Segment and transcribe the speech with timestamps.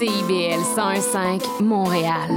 [0.00, 2.30] CIBL 101.5 Montréal.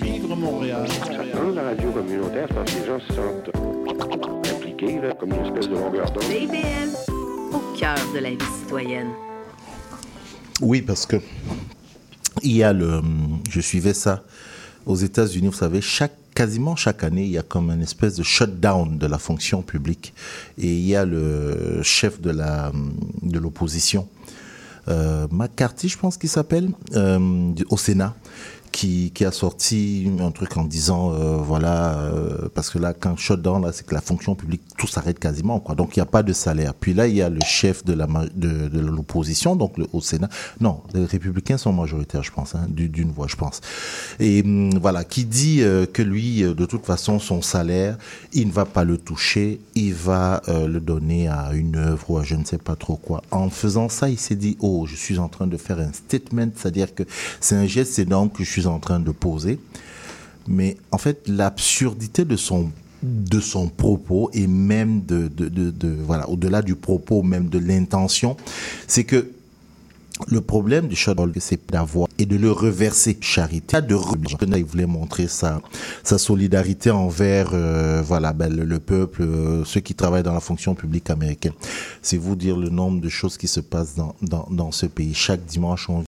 [0.00, 0.88] Vivre Montréal.
[1.34, 5.68] Dans la radio communautaire, parce que les gens se sentent impliqués, là, comme une espèce
[5.68, 6.22] de longueur d'onde.
[6.22, 7.12] CIBL,
[7.52, 9.10] au cœur de la vie citoyenne.
[10.62, 11.16] Oui, parce que
[12.42, 13.02] il y a le,
[13.50, 14.24] je suivais ça
[14.86, 18.22] aux États-Unis, vous savez, chaque quasiment chaque année, il y a comme une espèce de
[18.22, 20.14] shutdown de la fonction publique.
[20.56, 22.72] Et il y a le chef de la
[23.22, 24.08] de l'opposition,
[25.30, 28.14] McCarthy, je pense qu'il s'appelle, euh, au Sénat,
[28.76, 33.62] qui, a sorti un truc en disant euh, voilà euh, parce que là quand shutdown
[33.64, 35.74] là c'est que la fonction publique tout s'arrête quasiment quoi.
[35.74, 36.74] Donc il n'y a pas de salaire.
[36.74, 37.94] Puis là il y a le chef de
[38.78, 40.28] l'opposition donc le, au Sénat.
[40.60, 43.62] Non les républicains sont majoritaires je pense hein, d'une voix je pense.
[44.20, 47.96] Et hum, voilà qui dit euh, que lui de toute façon son salaire
[48.34, 52.24] il ne va pas le toucher il va le donner à une œuvre ou à
[52.24, 53.22] je ne sais pas trop quoi.
[53.30, 56.48] En faisant ça il s'est dit oh je suis en train de faire un statement
[56.56, 57.04] c'est à dire que
[57.40, 59.58] c'est un geste énorme que je suis en train de poser.
[60.48, 62.70] Mais en fait, l'absurdité de son
[63.02, 68.38] de son propos et même de, de, de, voilà au-delà du propos même de l'intention
[68.88, 69.30] c'est que
[70.28, 73.82] le problème du shutdown, c'est d'avoir et de le reverser charité.
[73.82, 73.96] De
[74.56, 75.60] il voulait montrer sa,
[76.02, 80.40] sa solidarité envers euh, voilà ben, le, le, peuple, euh, ceux qui travaillent dans la
[80.40, 81.52] fonction publique américaine.
[82.00, 85.12] C'est vous dire le nombre de choses qui se passent dans, dans, dans ce pays.
[85.12, 86.05] Chaque dimanche, on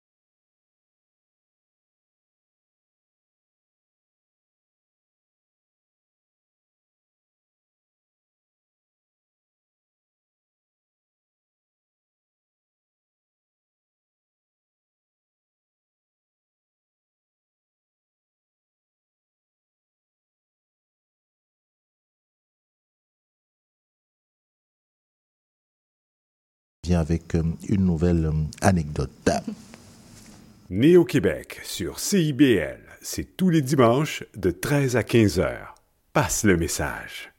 [26.84, 29.30] vient avec euh, une nouvelle euh, anecdote.
[30.70, 35.76] Néo-Québec sur CIBL, c'est tous les dimanches de 13 à 15 heures.
[36.12, 37.32] Passe le message.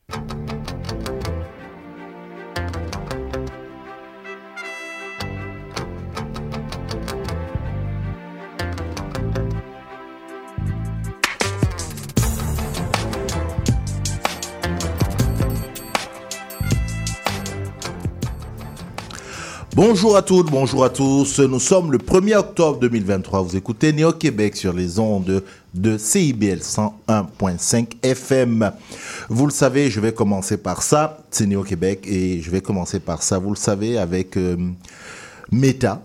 [19.75, 21.39] Bonjour à toutes, bonjour à tous.
[21.39, 23.41] Nous sommes le 1er octobre 2023.
[23.41, 28.71] Vous écoutez Néo-Québec sur les ondes de CIBL 101.5 FM.
[29.29, 31.17] Vous le savez, je vais commencer par ça.
[31.31, 33.39] C'est Néo-Québec et je vais commencer par ça.
[33.39, 34.57] Vous le savez, avec euh,
[35.51, 36.03] Meta.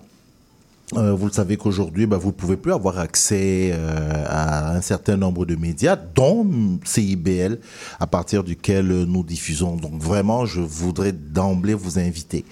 [0.96, 4.80] Euh, vous le savez qu'aujourd'hui, bah, vous ne pouvez plus avoir accès euh, à un
[4.80, 6.48] certain nombre de médias, dont
[6.82, 7.58] CIBL,
[8.00, 9.76] à partir duquel nous diffusons.
[9.76, 12.44] Donc vraiment, je voudrais d'emblée vous inviter,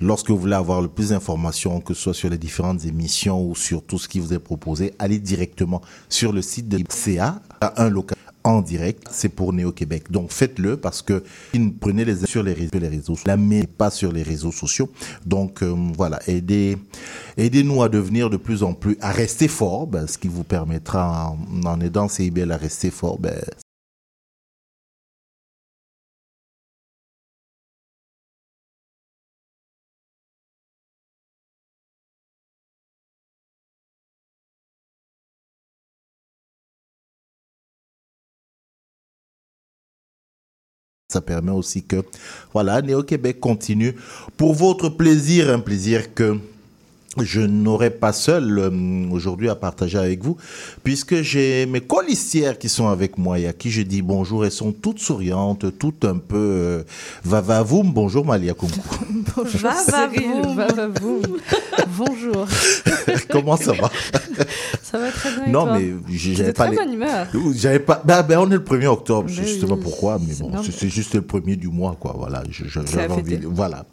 [0.00, 3.54] lorsque vous voulez avoir le plus d'informations, que ce soit sur les différentes émissions ou
[3.54, 7.84] sur tout ce qui vous est proposé, allez directement sur le site de CA, à
[7.84, 8.13] un local
[8.44, 10.10] en direct, c'est pour Néo-Québec.
[10.10, 11.24] Donc faites-le parce que
[11.80, 14.90] prenez les sur les réseaux, les réseaux la mais pas sur les réseaux sociaux.
[15.24, 16.76] Donc euh, voilà, aidez
[17.36, 21.30] aidez-nous à devenir de plus en plus à rester fort, ben, ce qui vous permettra
[21.30, 23.34] en, en aidant CIBL à rester fort, ben,
[41.14, 42.02] ça permet aussi que
[42.52, 43.94] voilà Néo-Québec continue
[44.36, 46.38] pour votre plaisir un plaisir que
[47.22, 48.70] je n'aurai pas seul euh,
[49.12, 50.36] aujourd'hui à partager avec vous,
[50.82, 54.44] puisque j'ai mes colistières qui sont avec moi et à qui je dis bonjour.
[54.44, 56.82] Elles sont toutes souriantes, toutes un peu euh,
[57.24, 57.92] vavavoum.
[57.92, 58.80] Bonjour Malia Kunku.
[59.36, 60.56] bonjour Vavavoum.
[60.56, 61.22] vavavoum.
[61.96, 62.46] bonjour.
[63.30, 63.90] Comment ça va?
[64.94, 65.46] Ça va très bien.
[65.48, 66.66] Non, mais j'avais pas.
[66.66, 66.76] Très les...
[66.76, 67.26] bonne humeur.
[67.56, 68.00] J'avais pas.
[68.04, 69.24] Ben, ben, on est le 1er octobre.
[69.26, 72.14] Ben je sais oui, pas pourquoi, mais bon, c'est juste le premier du mois, quoi.
[72.16, 72.44] Voilà.
[72.48, 73.40] J'avais envie.
[73.42, 73.86] Voilà.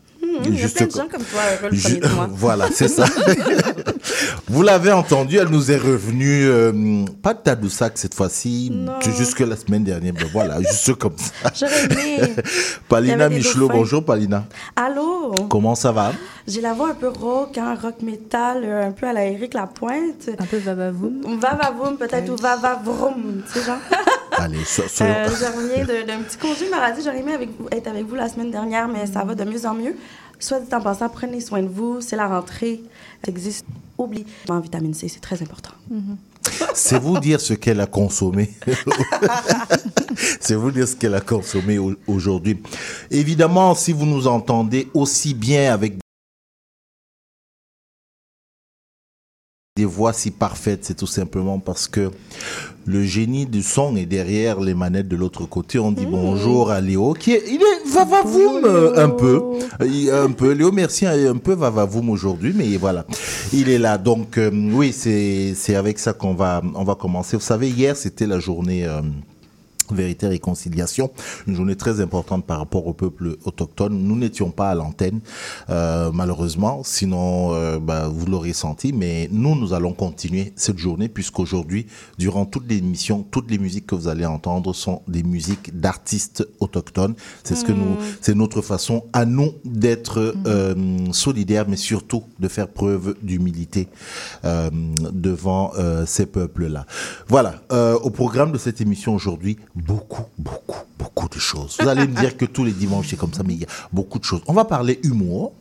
[0.46, 2.30] Il y a Juste plein de gens comme toi heureux le Je- premier de mois.
[2.32, 3.06] Voilà, c'est ça.
[4.48, 8.72] Vous l'avez entendu, elle nous est revenue, euh, pas de Tadoussac cette fois-ci,
[9.18, 10.14] jusque la semaine dernière.
[10.14, 11.52] Ben voilà, juste comme ça.
[11.58, 12.34] J'aurais aimé.
[12.88, 14.46] Palina Michelot, bonjour Palina.
[14.76, 15.11] Allô?
[15.50, 16.12] Comment ça va?
[16.48, 19.54] J'ai la voix un peu rock, hein, rock metal, euh, un peu à la Eric
[19.54, 20.30] Lapointe.
[20.40, 21.22] Un peu vavavoum.
[21.40, 23.78] Vavavoum, peut-être, ou vavavroum, tu sais, genre.
[24.38, 27.02] Allez, so- so- Euh, je reviens de- d'un petit congé maladie.
[27.04, 29.66] J'aurais aimé avec vous, être avec vous la semaine dernière, mais ça va de mieux
[29.66, 29.96] en mieux.
[30.40, 32.02] Soit dit en passant, prenez soin de vous.
[32.02, 32.82] C'est la rentrée.
[33.24, 33.66] Ça existe.
[33.98, 34.26] Oublie.
[34.50, 35.72] En vitamine C, c'est très important.
[36.76, 38.50] C'est vous dire ce qu'elle a consommé.
[40.40, 42.62] c'est vous dire ce qu'elle a consommé au- aujourd'hui.
[43.10, 45.96] Évidemment, si vous nous entendez aussi bien avec
[49.78, 52.12] des voix si parfaites, c'est tout simplement parce que
[52.86, 55.80] le génie du son est derrière les manettes de l'autre côté.
[55.80, 59.42] On dit bonjour à Léo, qui est, il est va-va-voum euh, un peu.
[59.80, 60.52] Un peu.
[60.52, 63.06] Léo Merci est un peu va-va-voum aujourd'hui, mais voilà.
[63.54, 63.98] Il est là.
[63.98, 67.38] Donc, euh, oui, c'est, c'est avec ça qu'on va, on va commencer.
[67.38, 69.02] Vous savez, hier, c'était la journée, euh,
[69.96, 71.12] Vérité et Réconciliation,
[71.48, 73.98] une journée très importante par rapport au peuple autochtone.
[73.98, 75.20] Nous n'étions pas à l'antenne,
[75.70, 81.10] euh, malheureusement, sinon euh, bah, vous l'aurez senti, mais nous, nous allons continuer cette journée
[81.10, 86.48] puisqu'aujourd'hui, durant toute l'émission, toutes les musiques que vous allez entendre sont des musiques d'artistes
[86.60, 87.16] autochtones.
[87.44, 90.76] C'est ce que nous, c'est notre façon à nous d'être euh,
[91.12, 93.88] solidaires, mais surtout de faire preuve d'humilité
[94.46, 94.70] euh,
[95.12, 96.86] devant euh, ces peuples-là.
[97.28, 101.78] Voilà, euh, au programme de cette émission aujourd'hui, beaucoup, beaucoup, beaucoup de choses.
[101.80, 103.70] Vous allez me dire que tous les dimanches c'est comme ça, mais il y a
[103.92, 104.42] beaucoup de choses.
[104.48, 105.54] On va parler humour.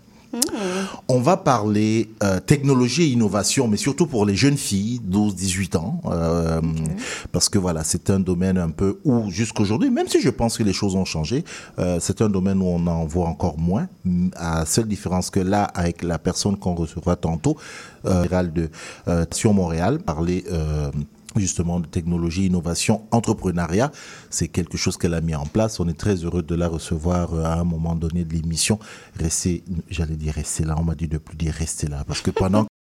[1.08, 6.00] On va parler euh, technologie et innovation, mais surtout pour les jeunes filles, 12-18 ans,
[6.06, 6.61] euh,
[7.32, 10.62] parce que voilà, c'est un domaine un peu où jusqu'aujourd'hui, même si je pense que
[10.62, 11.44] les choses ont changé,
[11.81, 13.88] euh, c'est un domaine où on en voit encore moins,
[14.37, 17.56] à seule différence que là, avec la personne qu'on recevra tantôt,
[18.06, 18.70] euh, de
[19.32, 20.93] sur Montréal, parler euh,
[21.36, 23.90] justement de technologie, innovation, entrepreneuriat.
[24.30, 25.80] C'est quelque chose qu'elle a mis en place.
[25.80, 28.78] On est très heureux de la recevoir euh, à un moment donné de l'émission.
[29.18, 32.04] Restez, j'allais dire restez là, on m'a dit de plus dire restez là.
[32.06, 32.66] Parce que pendant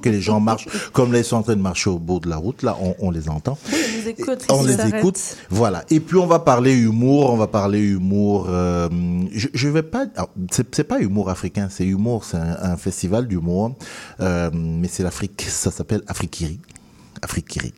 [0.00, 2.36] que les gens marchent, comme ils sont en train de marcher au bout de la
[2.36, 3.58] route, là on, on les entend.
[3.72, 4.46] Oui, on les écoute.
[4.50, 5.18] On les écoute.
[5.50, 5.84] Voilà.
[5.90, 7.30] Et puis on va parler humour.
[7.32, 8.46] On va parler humour.
[8.48, 8.88] euh,
[9.32, 10.06] je, je vais pas.
[10.50, 11.68] C'est c'est pas humour africain.
[11.70, 12.24] C'est humour.
[12.24, 13.76] C'est un, un festival d'humour.
[14.20, 15.44] Euh, mais c'est l'Afrique.
[15.48, 16.58] Ça s'appelle Afrikiri.
[17.22, 17.72] Afrikiri.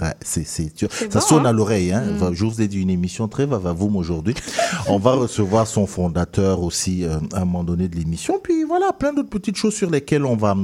[0.00, 0.66] Ouais, c'est, ça
[1.12, 1.50] bon, sonne hein?
[1.50, 1.92] à l'oreille.
[1.92, 2.02] Hein.
[2.18, 4.34] Va- Je vous ai dit une émission très va-va-voum aujourd'hui.
[4.88, 8.38] on va recevoir son fondateur aussi euh, à un moment donné de l'émission.
[8.42, 10.56] Puis voilà, plein d'autres petites choses sur lesquelles on va,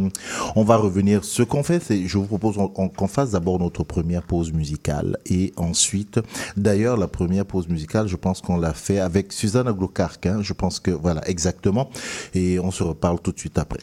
[0.57, 1.25] on va revenir.
[1.25, 4.53] Ce qu'on fait, c'est, je vous propose on- on- qu'on fasse d'abord notre première pause
[4.53, 6.21] musicale et ensuite,
[6.57, 10.27] d'ailleurs, la première pause musicale, je pense qu'on l'a fait avec Suzanne Aglocarque.
[10.27, 10.39] Hein.
[10.43, 11.91] Je pense que voilà, exactement.
[12.35, 13.81] Et on se reparle tout de suite après.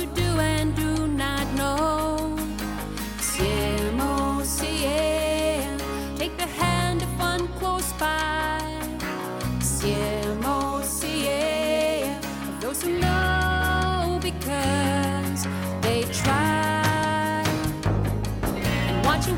[0.00, 2.36] Who do and do not know.
[3.18, 4.96] CMOCA,
[6.16, 8.60] take the hand of one close by.
[9.58, 11.40] CMOCA,
[12.60, 15.46] those who know because
[15.82, 17.44] they try
[18.88, 19.36] and watching